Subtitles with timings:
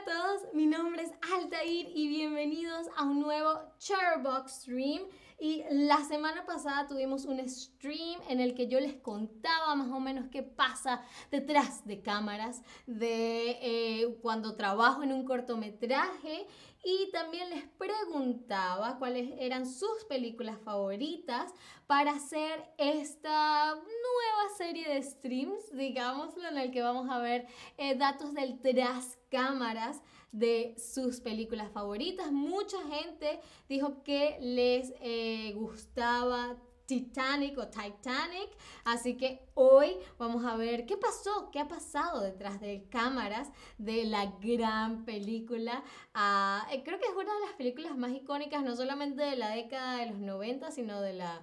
[0.00, 5.02] a todos, mi nombre es Altair y bienvenidos a un nuevo Charbox Stream.
[5.40, 9.98] Y la semana pasada tuvimos un stream en el que yo les contaba más o
[9.98, 16.46] menos qué pasa detrás de cámaras, de eh, cuando trabajo en un cortometraje
[16.84, 21.52] y también les preguntaba cuáles eran sus películas favoritas
[21.86, 27.46] para hacer esta nueva serie de streams, digámoslo, en el que vamos a ver
[27.78, 30.02] eh, datos del tras cámaras
[30.32, 32.30] de sus películas favoritas.
[32.30, 36.56] Mucha gente dijo que les eh, gustaba
[36.90, 38.50] Titanic o Titanic.
[38.84, 44.04] Así que hoy vamos a ver qué pasó, qué ha pasado detrás de cámaras de
[44.04, 45.84] la gran película.
[46.14, 49.50] Ah, eh, creo que es una de las películas más icónicas, no solamente de la
[49.50, 51.42] década de los 90, sino de la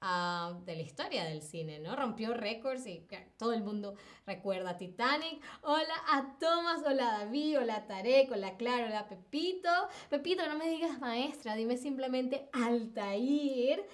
[0.00, 1.96] de la historia del cine, ¿no?
[1.96, 3.04] Rompió récords y
[3.36, 5.42] todo el mundo recuerda Titanic.
[5.62, 9.68] Hola a Tomás, hola a David, hola a Tarek, hola a Claro, hola a Pepito.
[10.08, 13.84] Pepito, no me digas maestra, dime simplemente Altair.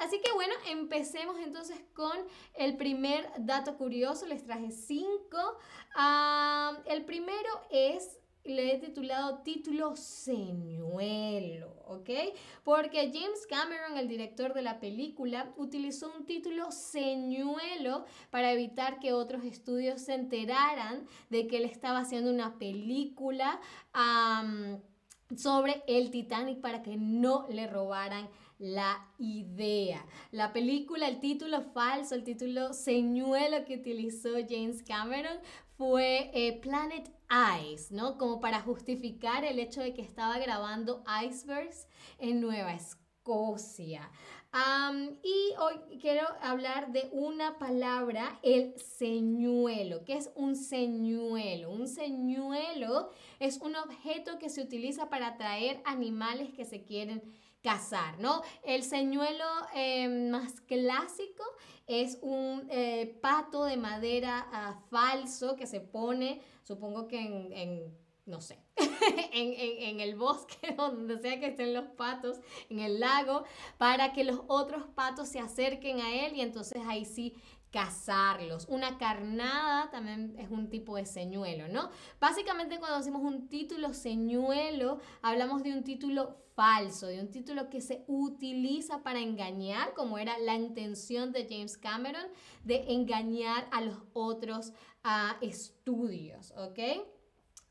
[0.00, 2.16] así que bueno, empecemos entonces con
[2.54, 4.24] el primer dato curioso.
[4.26, 5.58] Les traje cinco.
[6.86, 12.10] el primero es le he titulado título señuelo, ¿ok?
[12.64, 19.12] Porque James Cameron, el director de la película, utilizó un título señuelo para evitar que
[19.12, 23.60] otros estudios se enteraran de que él estaba haciendo una película
[25.36, 30.04] sobre el Titanic para que no le robaran la idea.
[30.32, 35.38] La película, el título falso, el título señuelo que utilizó James Cameron
[35.76, 37.10] fue eh, Planet
[37.62, 38.16] Ice, ¿no?
[38.16, 41.86] Como para justificar el hecho de que estaba grabando icebergs
[42.18, 44.10] en Nueva Escocia.
[45.22, 50.04] y hoy quiero hablar de una palabra, el señuelo.
[50.04, 51.70] ¿Qué es un señuelo?
[51.70, 57.22] Un señuelo es un objeto que se utiliza para atraer animales que se quieren
[57.62, 58.42] cazar, ¿no?
[58.64, 61.44] El señuelo em, más clásico
[61.86, 68.40] es un eh, pato de madera ah, falso que se pone, supongo que en, no
[68.40, 68.58] sé,
[69.32, 69.54] en,
[69.88, 72.38] en, el bosque, donde sea que estén los patos,
[72.68, 73.44] en el lago,
[73.78, 77.34] para que los otros patos se acerquen a él y entonces ahí sí
[77.70, 78.66] cazarlos.
[78.68, 81.90] Una carnada también es un tipo de señuelo, ¿no?
[82.20, 87.80] Básicamente cuando decimos un título señuelo, hablamos de un título falso, de un título que
[87.80, 92.26] se utiliza para engañar, como era la intención de James Cameron,
[92.64, 94.72] de engañar a los otros
[95.40, 97.06] estudios, ¿ok?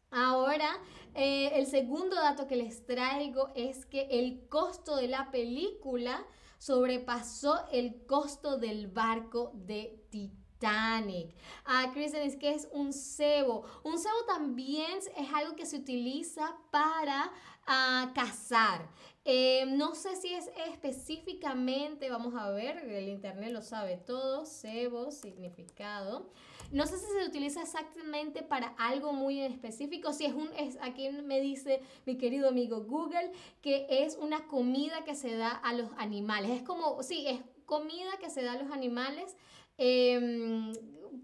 [0.09, 0.69] Ahora,
[1.15, 6.25] eh, el segundo dato que les traigo es que el costo de la película
[6.57, 11.35] sobrepasó el costo del barco de Titanic.
[11.65, 13.65] Ah, Kristen, es que es un cebo.
[13.83, 17.31] Un cebo también es algo que se utiliza para
[17.67, 18.89] ah, cazar.
[19.29, 25.11] Eh, no sé si es específicamente, vamos a ver, el internet lo sabe todo, cebo,
[25.11, 26.31] significado.
[26.71, 30.13] No sé si se utiliza exactamente para algo muy específico.
[30.13, 35.03] Si es un, es, aquí me dice mi querido amigo Google que es una comida
[35.03, 36.51] que se da a los animales.
[36.51, 39.35] Es como, sí, es comida que se da a los animales.
[39.77, 40.73] Em,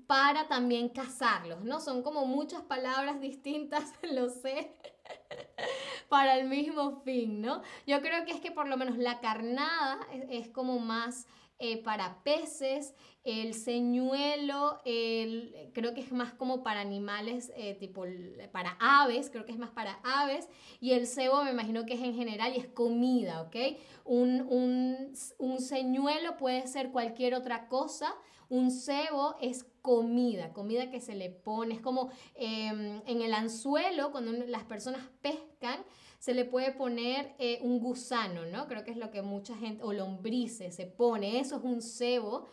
[0.08, 1.80] para también cazarlos, ¿no?
[1.80, 4.72] Son como muchas palabras distintas, lo sé,
[6.14, 7.64] para el mismo fin, ¿no?
[7.88, 9.98] Yo creo que es que por lo menos la carnada
[10.30, 11.26] es como más
[11.58, 12.94] eh, para peces,
[13.24, 18.06] el señuelo, el, creo que es más como para animales, eh, tipo
[18.52, 20.48] para aves, creo que es más para aves,
[20.80, 23.56] y el cebo me imagino que es en general y es comida, ¿ok?
[24.06, 28.14] Un, un, un señuelo puede ser cualquier otra cosa,
[28.50, 34.12] un cebo es comida, comida que se le pone, es como em, en el anzuelo,
[34.12, 35.84] cuando las personas pescan,
[36.24, 38.66] se le puede poner eh, un gusano, ¿no?
[38.70, 42.48] Creo que es lo que mucha gente, o lombrices, se pone, eso es un cebo,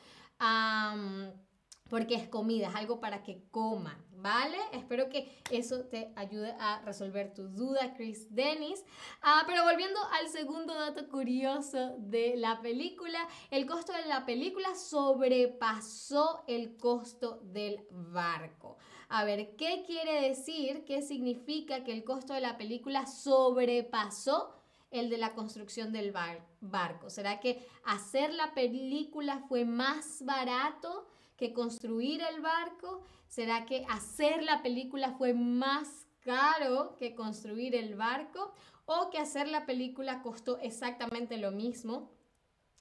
[1.88, 4.56] porque es comida, es algo para que coman, ¿vale?
[4.72, 8.84] Espero que eso te ayude a resolver tu duda, Chris Dennis.
[9.22, 13.21] Ah, pero volviendo al segundo dato curioso de la película,
[13.53, 18.78] el costo de la película sobrepasó el costo del barco.
[19.12, 20.84] A ver, ¿qué quiere decir?
[20.84, 24.54] ¿Qué significa que el costo de la película sobrepasó
[24.92, 26.15] el de la construcción del
[26.60, 27.10] barco?
[27.10, 33.03] ¿Será que hacer la película fue más barato que construir el barco?
[33.27, 38.54] ¿Será que hacer la película fue más caro que construir el barco?
[38.84, 42.12] ¿O que hacer la película costó exactamente lo mismo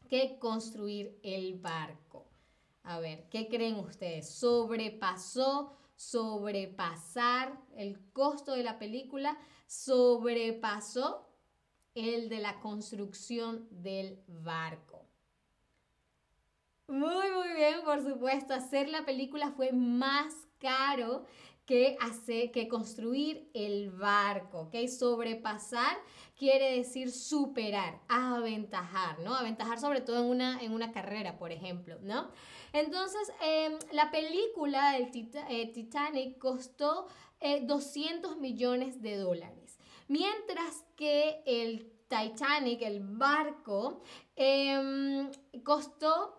[0.07, 2.27] que construir el barco?
[2.83, 4.29] A ver, ¿qué creen ustedes?
[4.29, 9.37] ¿Sobrepasó sobrepasar el costo de la película,
[9.67, 11.27] sobrepasó
[11.93, 15.05] el de la construcción del barco.
[16.87, 21.25] Muy, muy bien, por supuesto, hacer la película fue más caro
[21.69, 24.87] que, hacer, que construir el barco, ¿ok?
[24.87, 25.99] Sobrepasar
[26.35, 29.35] quiere decir superar, aventajar, ¿no?
[29.35, 32.31] Aventajar sobre todo en una, en una carrera, por ejemplo, ¿no?
[32.73, 37.05] Entonces, em, la película del eh, Titanic costó
[37.39, 39.77] 200 eh, millones de dólares,
[40.07, 44.01] mientras que el Titanic, el barco,
[44.35, 45.29] em,
[45.63, 46.35] costó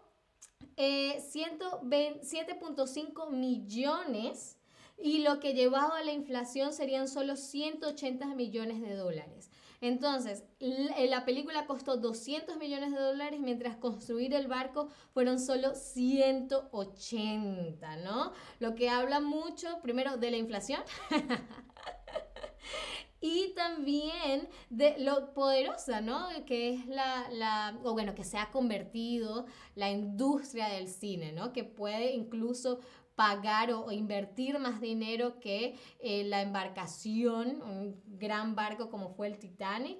[0.76, 4.56] 7.5 eh, millones
[5.02, 9.50] y lo que llevado a la inflación serían solo 180 millones de dólares.
[9.80, 15.74] Entonces, eh, la película costó 200 millones de dólares, mientras construir el barco fueron solo
[15.74, 18.34] 180, ¿no?
[18.58, 20.82] Lo que habla mucho, primero, de la inflación.
[23.22, 26.28] y también de lo poderosa, ¿no?
[26.44, 31.54] Que es la, la, o bueno, que se ha convertido la industria del cine, ¿no?
[31.54, 32.80] Que puede incluso
[33.20, 39.38] pagar o, invertir más dinero que eh, la embarcación, un gran barco como fue el
[39.38, 39.98] Titanic.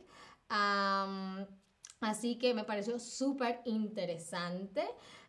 [2.00, 4.82] así que me pareció súper interesante.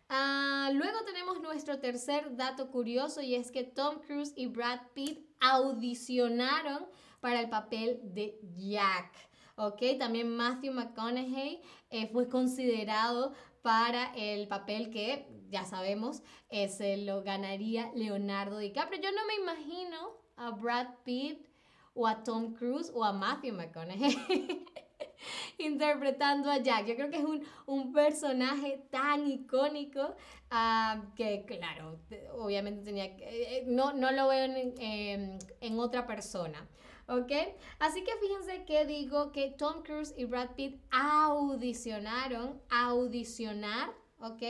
[0.07, 5.19] Ah, luego tenemos nuestro tercer dato curioso y es que Tom Cruise y Brad Pitt
[5.41, 6.85] audicionaron
[7.19, 9.11] para el papel de Jack.
[9.57, 9.81] ¿ok?
[9.99, 17.23] También Matthew McConaughey eh, fue considerado para el papel que ya sabemos eh, se lo
[17.23, 19.01] ganaría Leonardo DiCaprio.
[19.01, 19.97] Yo no me imagino
[20.37, 21.47] a Brad Pitt
[21.93, 24.65] o a Tom Cruise o a Matthew McConaughey
[25.57, 26.85] interpretando a Jack.
[26.85, 27.25] Yo creo que es
[27.65, 30.15] un, personaje tan icónico
[30.49, 31.99] ah, que, claro,
[32.33, 36.67] obviamente tenía que, eh, no, no lo veo en, en otra persona.
[37.11, 37.31] ¿Ok?
[37.79, 44.41] Así que fíjense que digo que Tom Cruise y Brad Pitt audicionaron, audicionar, ¿ok?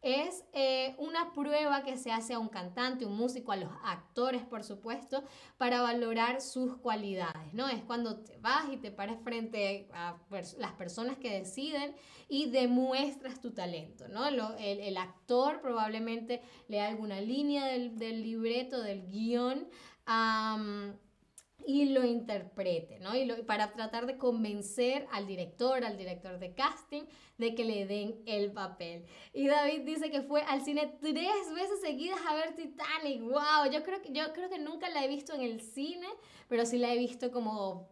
[0.00, 4.42] Es eh, una prueba que se hace a un cantante, un músico, a los actores,
[4.44, 5.24] por supuesto,
[5.56, 7.68] para valorar sus cualidades, ¿no?
[7.68, 10.16] Es cuando te vas y te paras frente a
[10.58, 11.96] las personas que deciden
[12.28, 14.26] y demuestras tu talento, ¿no?
[14.28, 19.66] el, actor probablemente lea alguna línea del, libreto, del guion
[21.68, 23.14] y lo interprete, ¿no?
[23.14, 27.02] Y para tratar de convencer al director, al director de casting,
[27.36, 29.04] de que le den el papel.
[29.34, 33.20] Y David dice que fue al cine tres veces seguidas a ver Titanic.
[33.20, 33.70] ¡Wow!
[33.70, 36.06] Yo creo que, yo creo que nunca la he visto en el cine,
[36.48, 37.90] pero sí la he visto como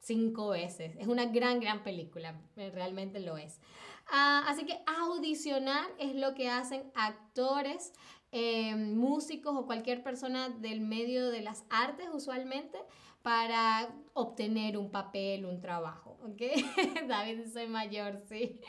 [0.00, 0.96] cinco veces.
[0.98, 3.60] Es una gran, gran película, eh, realmente lo es.
[4.06, 7.92] Ah, así que audicionar es lo que hacen actores,
[8.30, 12.78] eh, músicos o cualquier persona del medio de las artes usualmente
[13.22, 16.40] para obtener un papel, un trabajo, ¿ok?
[17.08, 18.60] David, soy mayor, sí.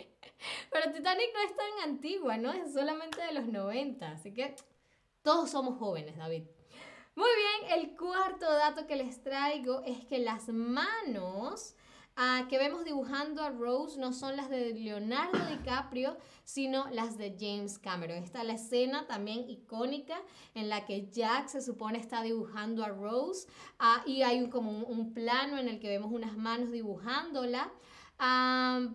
[0.72, 2.52] Pero Titanic no es tan antigua, ¿no?
[2.52, 4.56] Es solamente de los 90, así que
[5.22, 6.44] todos somos jóvenes, David.
[7.16, 11.76] Muy bien, el cuarto dato que les traigo es que las manos
[12.16, 17.36] Ah, que vemos dibujando a Rose no son las de Leonardo DiCaprio, sino las de
[17.40, 18.24] James Cameron.
[18.24, 20.22] Está la escena también icónica
[20.54, 23.48] en la que Jack se supone está dibujando a Rose
[23.80, 27.72] ah, y hay como un, plano en el que vemos unas manos dibujándola.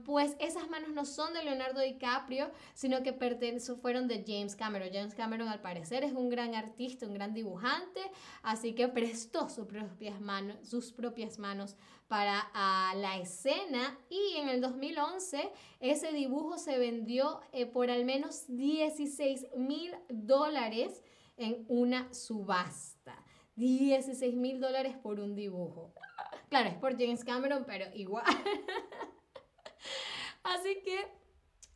[0.05, 4.89] Pues esas manos no son de Leonardo DiCaprio, sino que fueron de James Cameron.
[4.93, 8.01] James Cameron al parecer es un gran artista, un gran dibujante,
[8.43, 11.77] así que prestó sus propias manos, sus propias manos
[12.09, 12.51] para
[12.95, 19.49] la escena y en el 2011 ese dibujo se vendió eh, por al menos 16
[19.57, 21.03] mil dólares
[21.37, 23.25] en una subasta.
[23.57, 25.93] 16 mil dólares por un dibujo.
[26.49, 28.25] Claro, es por James Cameron, pero igual.
[30.43, 31.07] Así que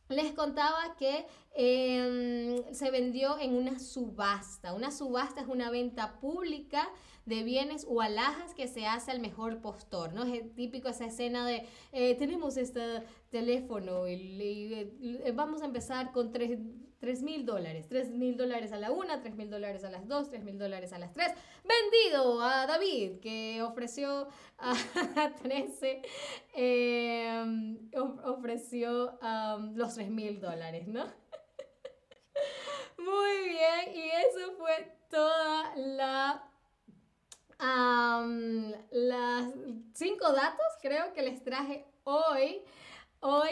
[0.09, 4.73] les contaba que em, se vendió en una subasta.
[4.73, 6.89] Una subasta es una venta pública
[7.25, 10.23] de bienes o alhajas que se hace al mejor postor, ¿no?
[10.23, 16.31] Es típico esa escena de eh, tenemos este teléfono y, eh, vamos a empezar con
[16.31, 20.29] tres mil dólares, tres mil dólares a la una, tres mil dólares a las dos,
[20.29, 21.31] tres mil dólares a las tres,
[21.63, 24.73] vendido a David que ofreció a
[25.43, 26.01] 13,
[26.55, 27.77] em,
[28.25, 29.17] ofreció
[29.75, 31.22] los tres mil dólares, ¿no?
[33.03, 36.49] Muy bien, y eso fue toda la
[38.91, 39.53] las
[39.93, 42.61] cinco datos creo que les traje hoy.
[43.21, 43.51] hoy,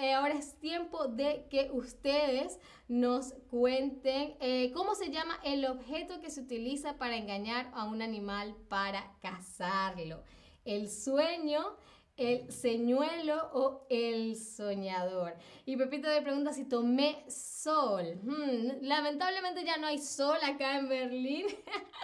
[0.00, 6.20] eh, ahora es tiempo de que ustedes nos cuenten eh, cómo se llama el objeto
[6.20, 10.24] que se utiliza para engañar a un animal para cazarlo.
[10.64, 11.76] El sueño,
[12.16, 15.34] el señuelo o el soñador.
[15.64, 18.20] Y Pepito me pregunta si tomé sol.
[18.22, 21.46] Hmm, lamentablemente ya no hay sol acá en Berlín.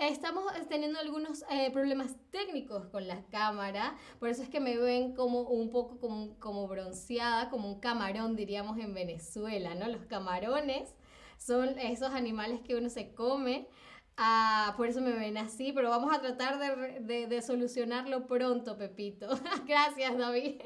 [0.00, 5.14] estamos teniendo algunos eh, problemas técnicos con la cámara, por eso es que me ven
[5.14, 9.88] como un poco como, como bronceada, como un camarón diríamos en Venezuela, ¿no?
[9.88, 10.94] Los camarones
[11.38, 13.68] son esos animales que uno se come.
[14.16, 19.28] Ah, por eso me ven así, pero vamos a tratar de, de solucionarlo pronto, Pepito.
[19.66, 20.60] Gracias, David.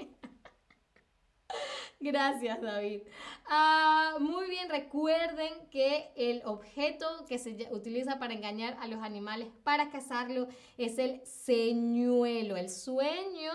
[2.00, 3.02] Gracias, David.
[3.46, 9.48] Ah, muy bien, recuerden que el objeto que se utiliza para engañar a los animales
[9.64, 12.56] para cazarlo es el señuelo.
[12.56, 13.52] El sueño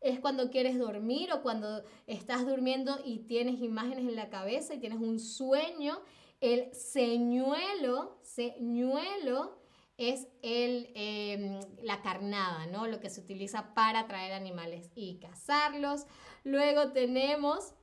[0.00, 4.78] es cuando quieres dormir o cuando estás durmiendo y tienes imágenes en la cabeza y
[4.78, 6.00] tienes un sueño.
[6.42, 9.62] El señuelo, señuelo
[9.96, 12.88] es el, em, la carnada, ¿no?
[12.88, 16.04] Lo que se utiliza para atraer animales y cazarlos.
[16.42, 17.74] Luego tenemos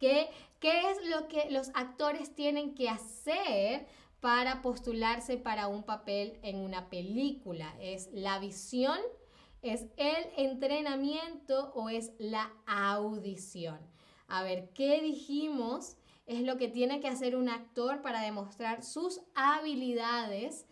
[0.00, 3.86] que, qué es lo que los actores tienen que hacer
[4.20, 7.76] para postularse para un papel en una película.
[7.82, 8.98] Es la visión,
[9.60, 13.78] es el entrenamiento o es la audición.
[14.26, 15.98] A ver, ¿qué dijimos?
[16.28, 20.66] Es lo que tiene que hacer un actor para demostrar sus habilidades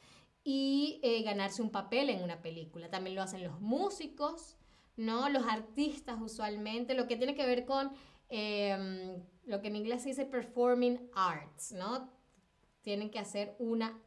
[0.44, 2.88] y eh, ganarse un papel en una película.
[2.90, 4.56] También lo hacen los músicos,
[4.96, 5.28] ¿no?
[5.28, 7.90] Los artistas usualmente, lo que tiene que ver con
[8.28, 12.12] em, lo que en inglés se dice performing arts, ¿no?
[12.82, 13.98] Tienen que hacer una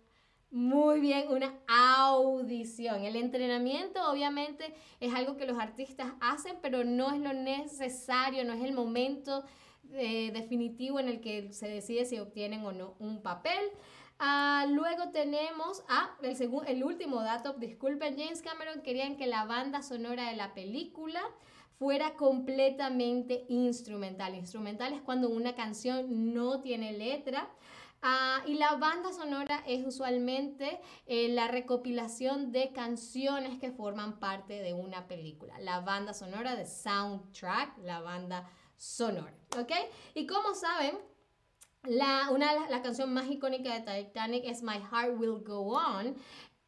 [0.52, 3.04] muy bien, una audición.
[3.04, 8.54] El entrenamiento obviamente es algo que los artistas hacen, pero no es lo necesario, no
[8.54, 9.44] es el momento
[9.94, 13.60] eh, definitivo en el que se decide si obtienen o no un papel.
[14.20, 16.36] Ah, luego tenemos, ah, el,
[16.68, 21.22] el último dato, disculpen, James Cameron querían que la banda sonora de la película
[21.80, 24.36] fuera completamente instrumental.
[24.36, 27.50] Instrumental es cuando una canción no tiene letra.
[28.02, 34.62] Ah, y la banda sonora es usualmente eh, la recopilación de canciones que forman parte
[34.62, 35.60] de una película.
[35.60, 39.36] La banda sonora de soundtrack, la banda sonora.
[39.60, 39.72] ¿Ok?
[40.16, 40.98] Y como saben,
[41.84, 46.16] la, una canción más icónica de Titanic es My Heart Will Go On.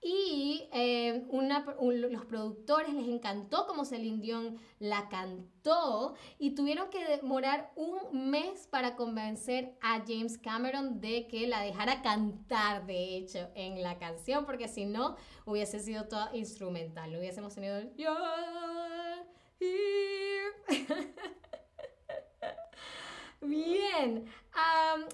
[0.04, 7.72] Y eh, los productores les encantó como Celine Dion la cantó y tuvieron que demorar
[7.76, 13.84] un mes para convencer a James Cameron de que la dejara cantar, de hecho, en
[13.84, 17.16] la canción, porque si no, hubiese sido toda instrumental.
[17.16, 17.94] Hubiésemos tenido el
[23.44, 24.26] Bien,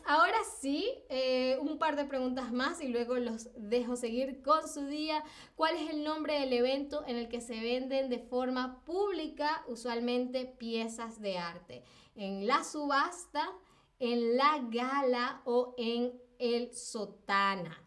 [0.06, 4.86] ahora sí, eh, un par de preguntas más y luego los dejo seguir con su
[4.86, 5.24] día.
[5.56, 10.46] ¿Cuál es el nombre del evento en el que se venden de forma pública usualmente
[10.46, 11.86] piezas de arte?
[12.16, 13.50] ¿En la subasta,
[13.98, 17.82] en la gala o en el sotana?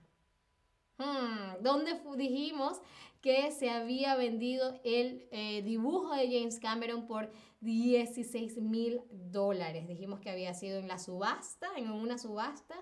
[0.96, 2.80] Hmm, ¿Dónde dijimos
[3.20, 7.30] que se había vendido el eh, dibujo de James Cameron por
[7.60, 9.86] 16 mil dólares.
[9.86, 12.74] Dijimos que había sido en la subasta, en una subasta,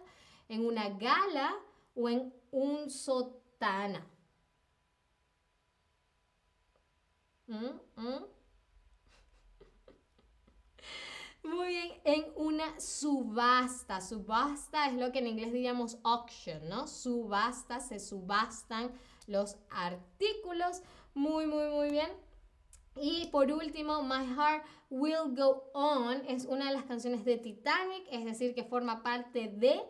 [0.48, 1.54] en una gala
[1.94, 4.06] o en un sotana.
[7.46, 7.80] ¿Mm?
[7.96, 8.24] ¿Mm?
[11.42, 14.00] Muy bien, en una subasta.
[14.00, 16.86] Subasta es lo que en inglés diríamos auction, ¿no?
[16.86, 18.92] Subasta, se subastan
[19.26, 20.82] los artículos.
[21.14, 22.27] Muy, muy, muy bien.
[23.00, 28.06] Y por último, My Heart Will Go On es una de las canciones de Titanic,
[28.10, 29.80] es decir, que forma parte de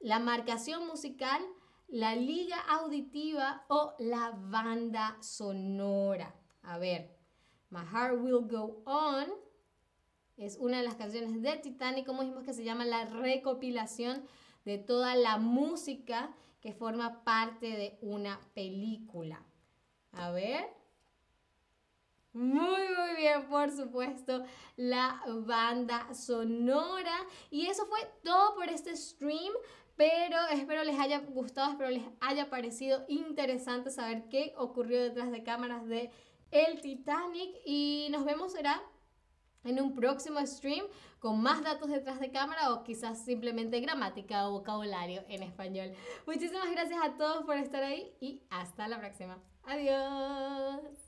[0.00, 1.42] la marcación musical,
[1.88, 6.34] la liga auditiva o la banda sonora.
[6.62, 7.16] A ver,
[7.70, 9.26] My Heart Will Go On
[10.36, 14.24] es una de las canciones de Titanic, como dijimos que se llama la recopilación
[14.64, 19.42] de toda la música que forma parte de una película.
[20.12, 20.77] A ver.
[22.32, 22.60] Muy,
[22.96, 24.44] muy bien, por supuesto,
[24.76, 27.16] la banda sonora.
[27.50, 29.52] Y eso fue todo por este stream.
[29.96, 35.42] Pero espero les haya gustado, espero les haya parecido interesante saber qué ocurrió detrás de
[35.42, 36.12] cámaras de
[36.52, 37.50] el Titanic.
[37.64, 38.80] Y nos vemos, será
[39.64, 40.86] en un próximo stream
[41.18, 45.92] con más datos detrás de cámara o quizás simplemente gramática o vocabulario en español.
[46.26, 49.38] Muchísimas gracias a todos por estar ahí y hasta la próxima.
[49.64, 51.07] Adiós.